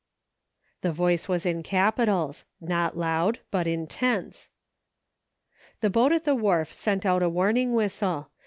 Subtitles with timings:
[0.81, 4.49] The voice was in capitals; not loud, but Intense.
[5.81, 8.31] The boat at the wharf sent out a warning whistle.